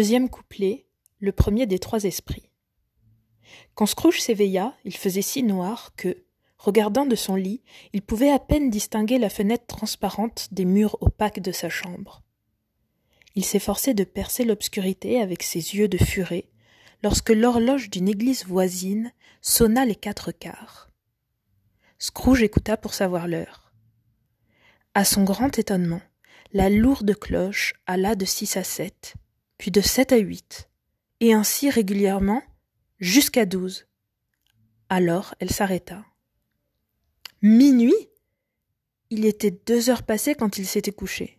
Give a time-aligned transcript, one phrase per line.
[0.00, 0.86] Deuxième couplet,
[1.18, 2.48] le premier des trois esprits.
[3.74, 6.24] Quand Scrooge s'éveilla, il faisait si noir que,
[6.56, 7.60] regardant de son lit,
[7.92, 12.22] il pouvait à peine distinguer la fenêtre transparente des murs opaques de sa chambre.
[13.34, 16.46] Il s'efforçait de percer l'obscurité avec ses yeux de furet,
[17.02, 20.88] lorsque l'horloge d'une église voisine sonna les quatre quarts.
[21.98, 23.74] Scrooge écouta pour savoir l'heure.
[24.94, 26.00] À son grand étonnement,
[26.54, 29.14] la lourde cloche alla de six à sept,
[29.60, 30.70] puis de sept à huit,
[31.20, 32.42] et ainsi régulièrement
[32.98, 33.86] jusqu'à douze.
[34.88, 36.02] Alors elle s'arrêta.
[37.42, 38.08] Minuit
[39.10, 41.38] Il était deux heures passées quand il s'était couché.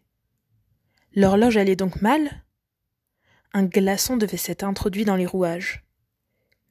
[1.16, 2.46] L'horloge allait donc mal?
[3.54, 5.84] Un glaçon devait s'être introduit dans les rouages.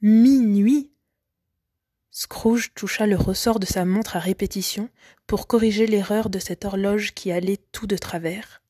[0.01, 0.93] Minuit
[2.11, 4.89] Scrooge toucha le ressort de sa montre à répétition
[5.27, 8.60] pour corriger l'erreur de cette horloge qui allait tout de travers.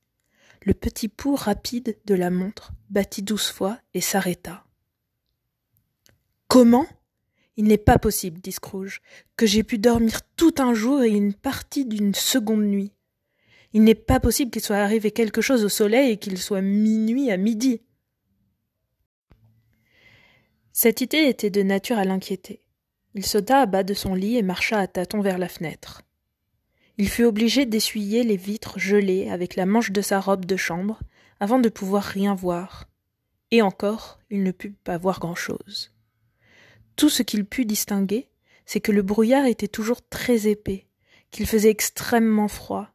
[0.64, 4.64] Le petit pouls rapide de la montre battit douze fois et s'arrêta.
[6.48, 6.86] Comment?
[7.58, 9.02] Il n'est pas possible, dit Scrooge,
[9.38, 12.94] que j'aie pu dormir tout un jour et une partie d'une seconde nuit.
[13.74, 17.32] Il n'est pas possible qu'il soit arrivé quelque chose au soleil et qu'il soit minuit
[17.32, 17.82] à midi.
[20.74, 22.62] Cette idée était de nature à l'inquiéter.
[23.16, 26.02] Il sauta à bas de son lit et marcha à tâtons vers la fenêtre.
[26.98, 31.00] Il fut obligé d'essuyer les vitres gelées avec la manche de sa robe de chambre
[31.40, 32.88] avant de pouvoir rien voir.
[33.50, 35.92] Et encore, il ne put pas voir grand-chose.
[36.96, 38.30] Tout ce qu'il put distinguer,
[38.66, 40.88] c'est que le brouillard était toujours très épais,
[41.32, 42.90] qu'il faisait extrêmement froid,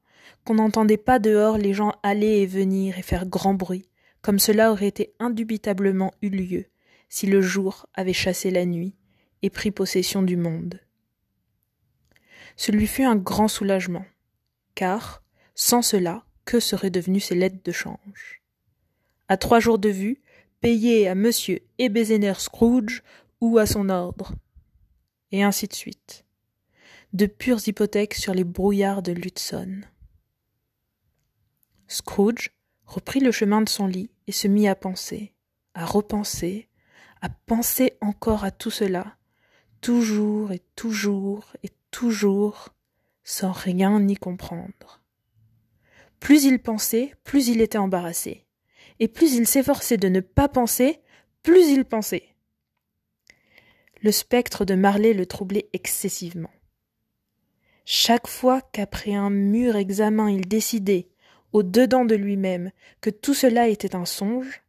[0.44, 3.88] qu'on n'entendait pas dehors les gens aller et venir et faire grand bruit,
[4.22, 6.66] comme cela aurait été indubitablement eu lieu
[7.08, 8.94] si le jour avait chassé la nuit
[9.42, 10.80] et prit possession du monde.
[12.56, 14.04] Ce lui fut un grand soulagement,
[14.74, 15.22] car,
[15.54, 18.42] sans cela, que seraient devenues ses lettres de change?
[19.28, 20.22] À trois jours de vue,
[20.60, 23.02] payées à monsieur Ebenezer Scrooge
[23.40, 24.32] ou à son ordre,
[25.32, 26.24] et ainsi de suite.
[27.12, 29.82] De pures hypothèques sur les brouillards de l'Hudson.
[31.88, 32.50] Scrooge
[32.84, 35.34] reprit le chemin de son lit et se mit à penser,
[35.74, 36.68] à repenser,
[37.20, 39.16] à penser encore à tout cela,
[39.80, 42.74] toujours et toujours et toujours,
[43.24, 45.00] sans rien y comprendre.
[46.20, 48.44] Plus il pensait, plus il était embarrassé,
[49.00, 51.00] et plus il s'efforçait de ne pas penser,
[51.42, 52.34] plus il pensait.
[54.02, 56.50] Le spectre de Marley le troublait excessivement.
[57.86, 61.08] Chaque fois qu'après un mûr examen il décidait,
[61.54, 64.60] au dedans de lui-même, que tout cela était un songe,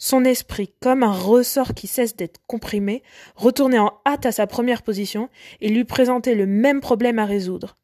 [0.00, 3.02] son esprit, comme un ressort qui cesse d'être comprimé,
[3.36, 5.28] retournait en hâte à sa première position
[5.60, 7.76] et lui présentait le même problème à résoudre.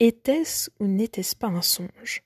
[0.00, 2.24] Était-ce ou n'était-ce pas un songe?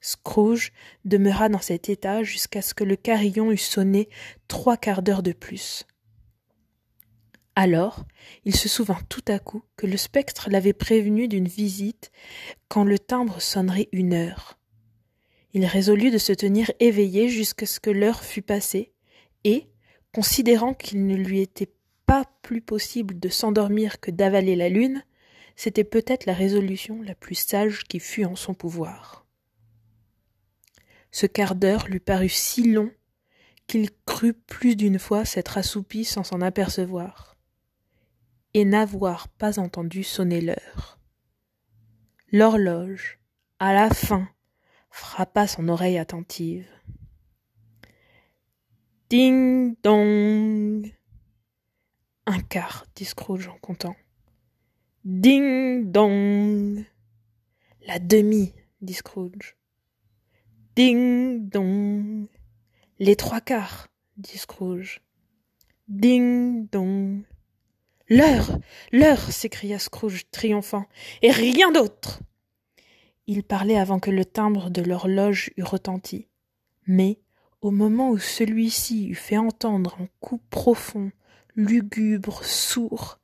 [0.00, 0.72] Scrooge
[1.04, 4.08] demeura dans cet état jusqu'à ce que le carillon eût sonné
[4.46, 5.86] trois quarts d'heure de plus.
[7.56, 8.04] Alors,
[8.44, 12.12] il se souvint tout à coup que le spectre l'avait prévenu d'une visite
[12.68, 14.57] quand le timbre sonnerait une heure.
[15.54, 18.92] Il résolut de se tenir éveillé jusqu'à ce que l'heure fût passée,
[19.44, 19.68] et,
[20.12, 21.72] considérant qu'il ne lui était
[22.06, 25.04] pas plus possible de s'endormir que d'avaler la lune,
[25.56, 29.26] c'était peut-être la résolution la plus sage qui fût en son pouvoir.
[31.10, 32.90] Ce quart d'heure lui parut si long
[33.66, 37.36] qu'il crut plus d'une fois s'être assoupi sans s'en apercevoir,
[38.54, 40.98] et n'avoir pas entendu sonner l'heure.
[42.32, 43.18] L'horloge,
[43.58, 44.28] à la fin,
[44.90, 46.66] frappa son oreille attentive.
[49.10, 50.92] Ding dong.
[52.26, 53.96] Un quart, dit Scrooge en comptant.
[55.04, 56.84] Ding dong.
[57.86, 59.56] La demi, dit Scrooge.
[60.76, 62.28] Ding dong.
[62.98, 63.88] Les trois quarts,
[64.18, 65.00] dit Scrooge.
[65.88, 67.22] Ding dong.
[68.08, 68.58] L'heure.
[68.92, 69.32] L'heure.
[69.32, 70.84] s'écria Scrooge triomphant.
[71.22, 72.20] Et rien d'autre.
[73.30, 76.28] Il parlait avant que le timbre de l'horloge eût retenti.
[76.86, 77.20] Mais,
[77.60, 81.12] au moment où celui-ci eut fait entendre un coup profond,
[81.54, 83.18] lugubre, sourd,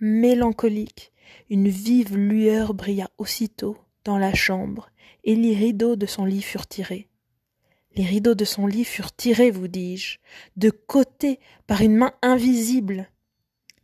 [0.00, 1.12] mélancolique,
[1.50, 4.90] une vive lueur brilla aussitôt dans la chambre,
[5.24, 7.08] et les rideaux de son lit furent tirés.
[7.96, 10.18] Les rideaux de son lit furent tirés, vous dis-je,
[10.56, 13.10] de côté par une main invisible.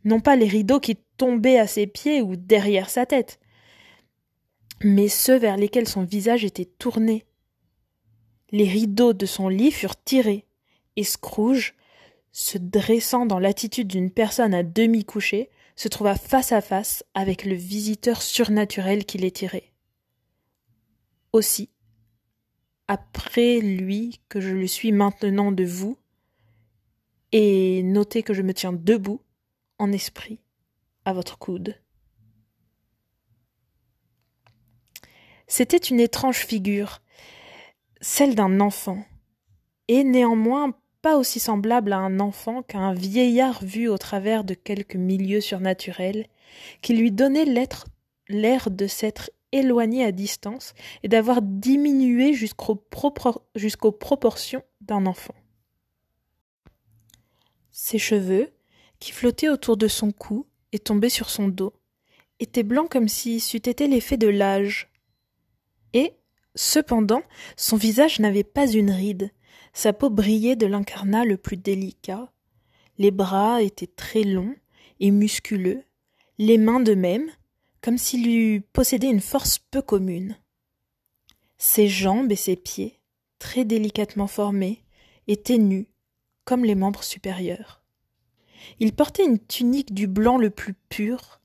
[0.05, 3.41] Non pas les rideaux qui tombaient à ses pieds ou derrière sa tête,
[4.83, 7.25] mais ceux vers lesquels son visage était tourné.
[8.51, 10.45] Les rideaux de son lit furent tirés,
[10.95, 11.75] et Scrooge,
[12.31, 17.45] se dressant dans l'attitude d'une personne à demi couchée, se trouva face à face avec
[17.45, 19.71] le visiteur surnaturel qui les tirait.
[21.31, 21.69] Aussi,
[22.87, 25.97] après lui que je le suis maintenant de vous,
[27.31, 29.21] et notez que je me tiens debout,
[29.77, 30.39] en esprit,
[31.05, 31.75] à votre coude.
[35.51, 37.01] C'était une étrange figure,
[38.01, 39.03] celle d'un enfant,
[39.87, 44.53] et néanmoins pas aussi semblable à un enfant qu'à un vieillard vu au travers de
[44.53, 46.27] quelques milieux surnaturels,
[46.83, 47.45] qui lui donnait
[48.27, 52.75] l'air de s'être éloigné à distance et d'avoir diminué jusqu'aux
[53.91, 55.35] proportions d'un enfant.
[57.71, 58.51] Ses cheveux,
[58.99, 61.73] qui flottaient autour de son cou et tombaient sur son dos,
[62.39, 64.88] étaient blancs comme si c'eût été l'effet de l'âge.
[65.93, 66.13] Et,
[66.55, 67.23] cependant,
[67.57, 69.31] son visage n'avait pas une ride,
[69.73, 72.31] sa peau brillait de l'incarnat le plus délicat,
[72.97, 74.55] les bras étaient très longs
[74.99, 75.83] et musculeux,
[76.37, 77.29] les mains de même,
[77.81, 80.37] comme s'il eût possédé une force peu commune.
[81.57, 82.99] Ses jambes et ses pieds,
[83.39, 84.83] très délicatement formés,
[85.27, 85.87] étaient nus,
[86.43, 87.83] comme les membres supérieurs.
[88.79, 91.38] Il portait une tunique du blanc le plus pur,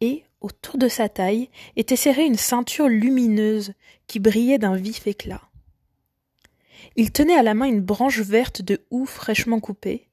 [0.00, 3.72] et, autour de sa taille, était serrée une ceinture lumineuse
[4.06, 5.42] qui brillait d'un vif éclat.
[6.96, 10.08] Il tenait à la main une branche verte de houx fraîchement coupée,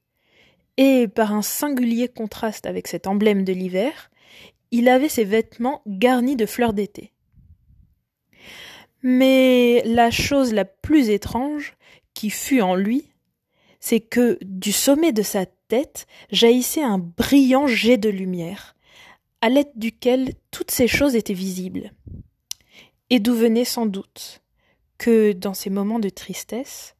[0.76, 4.10] et, par un singulier contraste avec cet emblème de l'hiver,
[4.70, 7.12] il avait ses vêtements garnis de fleurs d'été.
[9.02, 11.74] Mais la chose la plus étrange
[12.14, 13.10] qui fut en lui,
[13.80, 18.74] c'est que du sommet de sa tête jaillissait un brillant jet de lumière,
[19.40, 21.92] à l'aide duquel toutes ces choses étaient visibles.
[23.10, 24.42] Et d'où venait sans doute
[24.98, 26.96] que, dans ces moments de tristesse,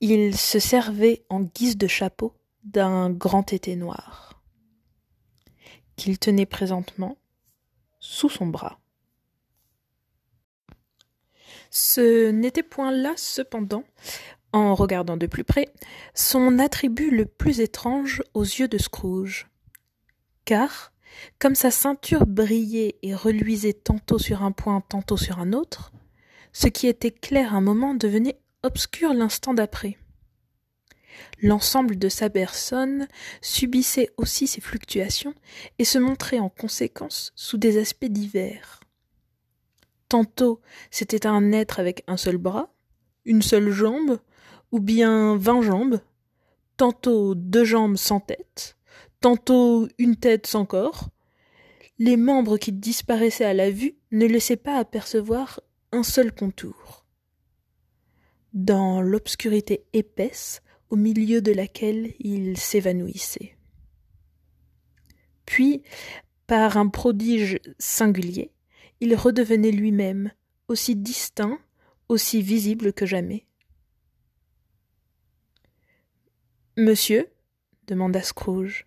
[0.00, 2.34] il se servait en guise de chapeau
[2.64, 4.42] d'un grand été noir,
[5.96, 7.18] qu'il tenait présentement
[7.98, 8.80] sous son bras.
[11.70, 13.84] Ce n'était point là, cependant,
[14.52, 15.72] en regardant de plus près,
[16.14, 19.48] son attribut le plus étrange aux yeux de Scrooge.
[20.44, 20.91] Car,
[21.38, 25.92] comme sa ceinture brillait et reluisait tantôt sur un point, tantôt sur un autre,
[26.52, 29.98] ce qui était clair un moment devenait obscur l'instant d'après.
[31.40, 33.08] L'ensemble de sa personne
[33.40, 35.34] subissait aussi ces fluctuations
[35.78, 38.80] et se montrait en conséquence sous des aspects divers.
[40.08, 40.60] Tantôt
[40.90, 42.72] c'était un être avec un seul bras,
[43.24, 44.18] une seule jambe,
[44.70, 46.00] ou bien vingt jambes,
[46.76, 48.76] tantôt deux jambes sans tête,
[49.22, 51.08] tantôt une tête sans corps.
[51.98, 55.60] Les membres qui disparaissaient à la vue ne laissaient pas apercevoir
[55.92, 57.06] un seul contour.
[58.52, 60.60] Dans l'obscurité épaisse,
[60.90, 63.56] au milieu de laquelle il s'évanouissait.
[65.46, 65.82] Puis,
[66.46, 68.52] par un prodige singulier,
[69.00, 70.32] il redevenait lui-même,
[70.68, 71.58] aussi distinct,
[72.08, 73.46] aussi visible que jamais.
[76.76, 77.28] Monsieur,
[77.86, 78.86] demanda Scrooge,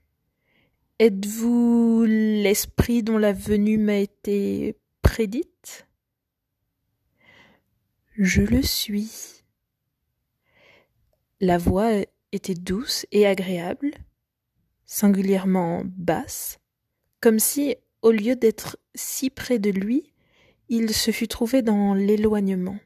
[1.00, 5.88] êtes-vous l'esprit dont la venue m'a été prédite?
[8.18, 9.44] Je le suis.
[11.42, 11.92] La voix
[12.32, 13.92] était douce et agréable,
[14.86, 16.60] singulièrement basse,
[17.20, 20.14] comme si, au lieu d'être si près de lui,
[20.70, 22.80] il se fût trouvé dans l'éloignement.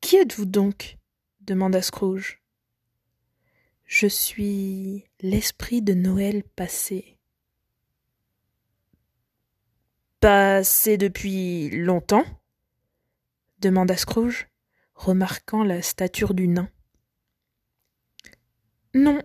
[0.00, 0.96] Qui êtes-vous donc?
[1.40, 2.42] demanda Scrooge.
[3.88, 7.16] Je suis l'esprit de Noël passé.
[10.20, 12.26] Passé depuis longtemps
[13.60, 14.46] demanda Scrooge
[14.94, 16.68] remarquant la stature du nain.
[18.92, 19.22] Non,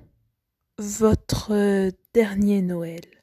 [0.78, 3.23] votre dernier Noël.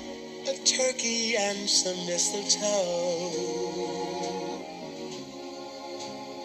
[0.47, 3.29] a turkey and some mistletoe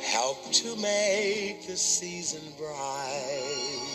[0.03, 3.86] help to make the season bright.